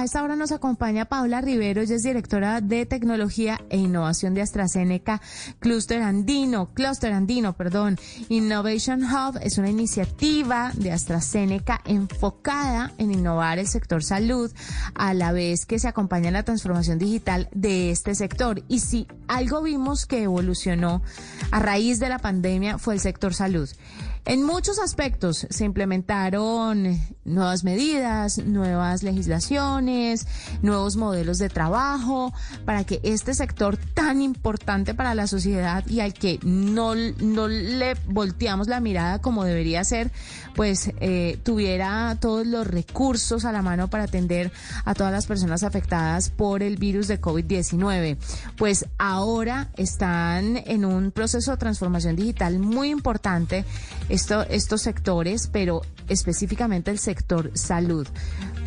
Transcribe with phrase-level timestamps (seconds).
[0.00, 4.40] a esta hora nos acompaña Paula Rivero, ella es directora de tecnología e innovación de
[4.40, 5.20] AstraZeneca
[5.58, 7.98] Cluster Andino, Cluster Andino, perdón.
[8.30, 14.50] Innovation Hub es una iniciativa de AstraZeneca enfocada en innovar el sector salud
[14.94, 18.62] a la vez que se acompaña la transformación digital de este sector.
[18.68, 21.02] Y si algo vimos que evolucionó
[21.50, 23.68] a raíz de la pandemia fue el sector salud.
[24.26, 29.89] En muchos aspectos se implementaron nuevas medidas, nuevas legislaciones,
[30.62, 32.32] nuevos modelos de trabajo
[32.64, 37.94] para que este sector tan importante para la sociedad y al que no, no le
[38.06, 40.10] volteamos la mirada como debería ser,
[40.54, 44.52] pues eh, tuviera todos los recursos a la mano para atender
[44.84, 48.16] a todas las personas afectadas por el virus de COVID-19.
[48.56, 53.64] Pues ahora están en un proceso de transformación digital muy importante
[54.08, 58.06] esto, estos sectores, pero específicamente el sector salud.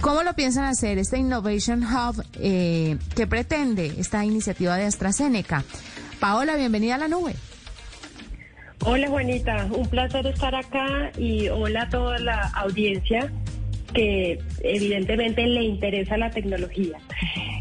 [0.01, 2.23] ¿Cómo lo piensan hacer este Innovation Hub?
[2.39, 5.63] Eh, ¿Qué pretende esta iniciativa de AstraZeneca?
[6.19, 7.33] Paola, bienvenida a la nube.
[8.85, 13.31] Hola Juanita, un placer estar acá y hola a toda la audiencia
[13.93, 16.97] que evidentemente le interesa la tecnología.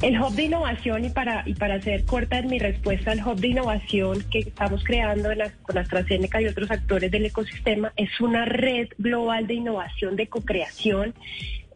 [0.03, 3.39] El hub de innovación, y para, y para hacer corta en mi respuesta, el hub
[3.39, 5.28] de innovación que estamos creando
[5.62, 11.14] con AstraZeneca y otros actores del ecosistema es una red global de innovación, de co-creación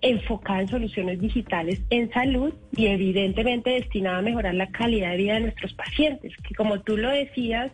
[0.09, 5.35] enfocada en soluciones digitales en salud y evidentemente destinada a mejorar la calidad de vida
[5.35, 7.73] de nuestros pacientes, que como tú lo decías,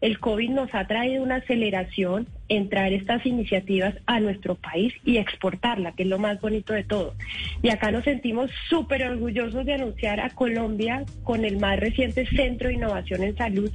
[0.00, 5.18] el COVID nos ha traído una aceleración en traer estas iniciativas a nuestro país y
[5.18, 7.14] exportarla, que es lo más bonito de todo.
[7.62, 12.68] Y acá nos sentimos súper orgullosos de anunciar a Colombia con el más reciente Centro
[12.68, 13.70] de Innovación en Salud,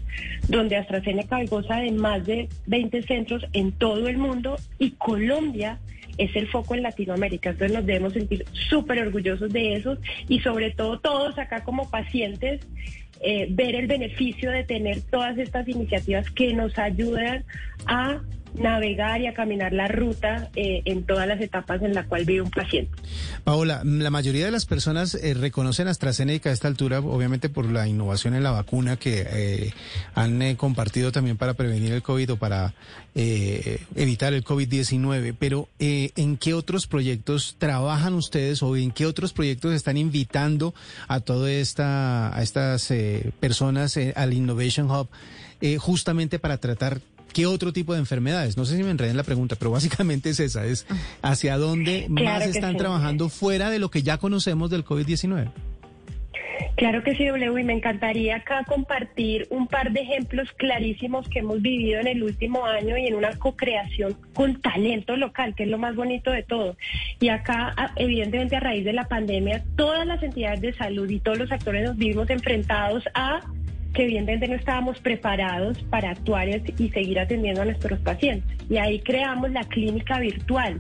[0.48, 5.80] donde AstraZeneca goza de más de 20 centros en todo el mundo y Colombia
[6.18, 7.52] es el foco en Latinoamérica.
[7.52, 12.62] Entonces nos debemos sentir súper orgullosos de eso y sobre todo todos acá como pacientes
[13.22, 17.44] eh, ver el beneficio de tener todas estas iniciativas que nos ayudan
[17.86, 18.22] a
[18.58, 22.42] navegar y a caminar la ruta eh, en todas las etapas en la cual vive
[22.42, 22.92] un paciente.
[23.44, 27.88] Paola, la mayoría de las personas eh, reconocen AstraZeneca a esta altura, obviamente por la
[27.88, 29.74] innovación en la vacuna que eh,
[30.14, 32.74] han compartido también para prevenir el COVID o para
[33.16, 39.74] evitar el COVID-19, pero ¿en qué otros proyectos trabajan ustedes o en qué otros proyectos
[39.74, 40.74] están invitando
[41.08, 42.94] a toda esta, estas
[43.40, 45.08] personas al Innovation Hub
[45.80, 47.00] justamente para tratar
[47.36, 48.56] ¿Qué otro tipo de enfermedades?
[48.56, 50.88] No sé si me enredé en la pregunta, pero básicamente es esa, es
[51.22, 55.52] hacia dónde más están trabajando fuera de lo que ya conocemos del COVID-19.
[56.78, 61.40] Claro que sí, W, y me encantaría acá compartir un par de ejemplos clarísimos que
[61.40, 65.70] hemos vivido en el último año y en una co-creación con talento local, que es
[65.70, 66.78] lo más bonito de todo.
[67.20, 71.38] Y acá, evidentemente, a raíz de la pandemia, todas las entidades de salud y todos
[71.38, 73.42] los actores nos vimos enfrentados a
[73.96, 78.58] que evidentemente no estábamos preparados para actuar y seguir atendiendo a nuestros pacientes.
[78.70, 80.80] Y ahí creamos la clínica virtual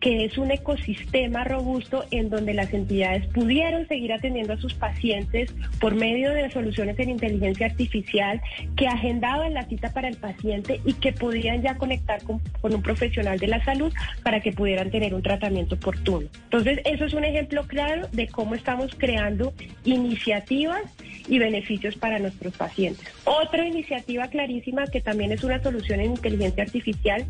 [0.00, 5.54] que es un ecosistema robusto en donde las entidades pudieron seguir atendiendo a sus pacientes
[5.80, 8.40] por medio de soluciones en inteligencia artificial
[8.76, 13.38] que agendaban la cita para el paciente y que podían ya conectar con, un profesional
[13.38, 13.92] de la salud
[14.22, 16.28] para que pudieran tener un tratamiento oportuno.
[16.44, 20.82] Entonces, eso es un ejemplo claro de cómo estamos creando iniciativas
[21.28, 23.06] y beneficios para nuestros pacientes.
[23.24, 27.26] Otra iniciativa clarísima que también es una solución en inteligencia artificial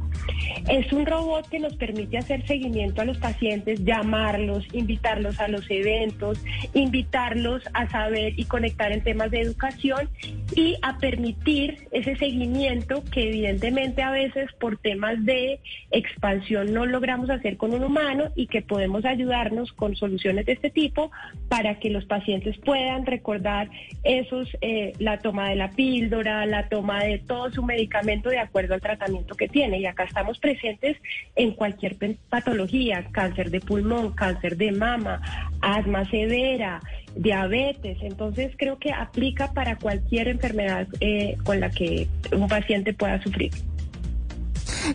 [0.69, 5.71] es un robot que nos permite hacer seguimiento a los pacientes, llamarlos, invitarlos a los
[5.71, 6.39] eventos,
[6.75, 10.09] invitarlos a saber y conectar en temas de educación
[10.57, 17.29] y a permitir ese seguimiento que evidentemente a veces por temas de expansión no logramos
[17.29, 21.11] hacer con un humano y que podemos ayudarnos con soluciones de este tipo
[21.51, 23.69] para que los pacientes puedan recordar
[24.03, 28.73] esos, eh, la toma de la píldora, la toma de todo su medicamento de acuerdo
[28.73, 29.81] al tratamiento que tiene.
[29.81, 30.97] Y acá estamos presentes
[31.35, 31.97] en cualquier
[32.31, 35.21] patología cáncer de pulmón, cáncer de mama,
[35.61, 36.81] asma severa,
[37.17, 37.99] diabetes.
[38.03, 43.53] Entonces creo que aplica para cualquier enfermedad eh, con la que un paciente pueda sufrir.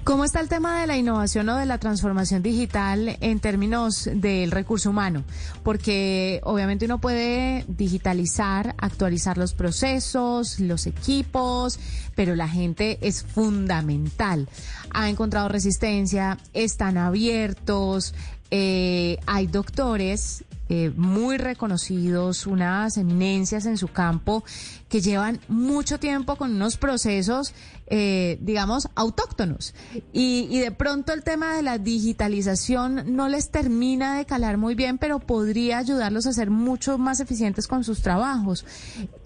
[0.06, 4.50] ¿Cómo está el tema de la innovación o de la transformación digital en términos del
[4.50, 5.26] recurso humano?
[5.64, 11.78] Porque obviamente uno puede digitalizar, actualizar los procesos, los equipos,
[12.16, 14.48] pero la gente es fundamental.
[14.94, 18.14] Ha encontrado resistencia, están abiertos,
[18.50, 24.46] eh, hay doctores eh, muy reconocidos, unas eminencias en su campo,
[24.88, 27.54] que llevan mucho tiempo con unos procesos,
[27.88, 29.76] eh, digamos, autóctonos.
[30.14, 34.74] Y, y de pronto el tema de la digitalización no les termina de calar muy
[34.74, 38.66] bien, pero podría ayudarlos a ser mucho más eficientes con sus trabajos.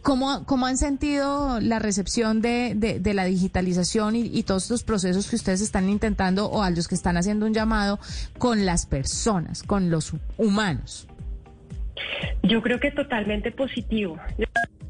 [0.02, 5.36] ¿Cómo, cómo han sentido la recepción de, la digitalización y, y, todos estos procesos que
[5.36, 8.00] ustedes están intentando o a los que están haciendo un llamado
[8.40, 11.06] con las personas, con los humanos?
[12.44, 14.18] Yo creo que totalmente positivo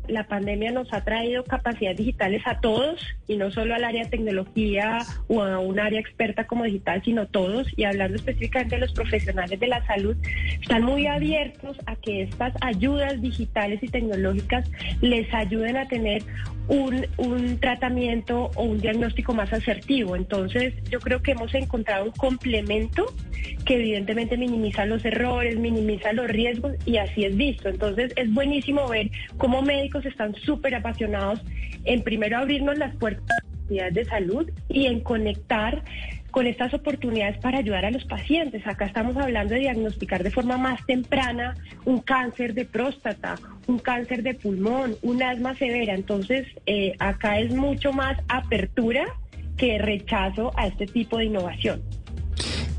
[0.07, 4.09] la pandemia nos ha traído capacidades digitales a todos y no solo al área de
[4.09, 7.67] tecnología o a un área experta como digital, sino todos.
[7.75, 10.15] Y hablando específicamente de los profesionales de la salud,
[10.61, 14.69] están muy abiertos a que estas ayudas digitales y tecnológicas
[15.01, 16.23] les ayuden a tener
[16.67, 20.15] un, un tratamiento o un diagnóstico más asertivo.
[20.15, 23.05] Entonces, yo creo que hemos encontrado un complemento
[23.65, 27.69] que evidentemente minimiza los errores, minimiza los riesgos y así es visto.
[27.69, 31.41] Entonces, es buenísimo ver cómo médicos están súper apasionados
[31.83, 35.83] en primero abrirnos las puertas de salud y en conectar
[36.35, 38.67] con estas oportunidades para ayudar a los pacientes.
[38.67, 43.35] Acá estamos hablando de diagnosticar de forma más temprana un cáncer de próstata,
[43.67, 45.93] un cáncer de pulmón, un asma severa.
[45.93, 49.05] Entonces, eh, acá es mucho más apertura
[49.55, 51.81] que rechazo a este tipo de innovación.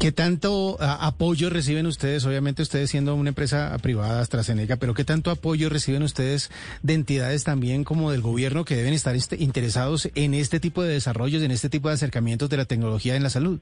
[0.07, 2.25] ¿Qué tanto apoyo reciben ustedes?
[2.27, 6.49] Obviamente ustedes siendo una empresa privada, AstraZeneca, pero ¿qué tanto apoyo reciben ustedes
[6.85, 10.93] de entidades también como del gobierno que deben estar este, interesados en este tipo de
[10.93, 13.59] desarrollos, en este tipo de acercamientos de la tecnología en la salud?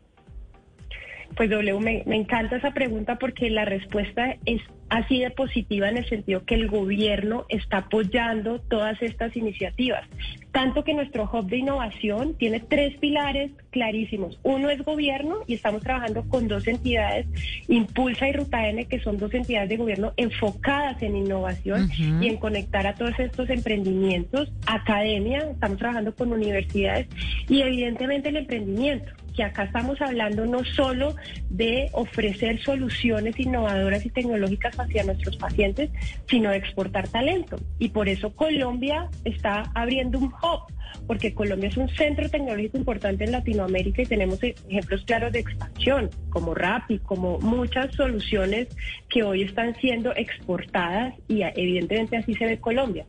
[1.35, 4.61] Pues W, me, me, encanta esa pregunta porque la respuesta es
[4.91, 10.07] así de positiva en el sentido que el gobierno está apoyando todas estas iniciativas.
[10.55, 14.39] Tanto que nuestro hub de innovación tiene tres pilares clarísimos.
[14.45, 17.27] Uno es gobierno y estamos trabajando con dos entidades,
[17.67, 22.37] Impulsa y Ruta N, que son dos entidades de gobierno enfocadas en innovación y en
[22.37, 24.53] conectar a todos estos emprendimientos.
[24.67, 27.09] Academia, estamos trabajando con universidades
[27.49, 31.17] y evidentemente el emprendimiento que acá estamos hablando no solo
[31.51, 35.91] de ofrecer soluciones innovadoras y tecnológicas hacia nuestros pacientes,
[36.29, 37.57] sino de exportar talento.
[37.79, 40.73] Y por eso Colombia está abriendo un hub,
[41.07, 46.11] porque Colombia es un centro tecnológico importante en Latinoamérica y tenemos ejemplos claros de expansión,
[46.31, 48.69] como Rappi, como muchas soluciones
[49.09, 53.05] que hoy están siendo exportadas y evidentemente así se ve Colombia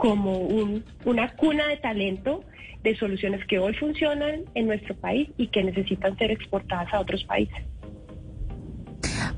[0.00, 2.42] como un, una cuna de talento
[2.82, 7.22] de soluciones que hoy funcionan en nuestro país y que necesitan ser exportadas a otros
[7.24, 7.62] países.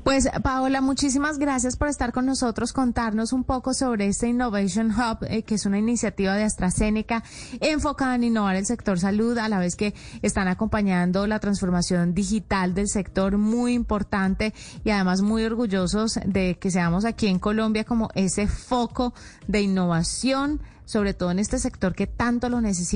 [0.03, 5.19] Pues Paola, muchísimas gracias por estar con nosotros, contarnos un poco sobre este Innovation Hub,
[5.21, 7.23] eh, que es una iniciativa de AstraZeneca
[7.61, 12.73] enfocada en innovar el sector salud, a la vez que están acompañando la transformación digital
[12.73, 14.53] del sector, muy importante
[14.83, 19.13] y además muy orgullosos de que seamos aquí en Colombia como ese foco
[19.47, 22.91] de innovación, sobre todo en este sector que tanto lo necesita.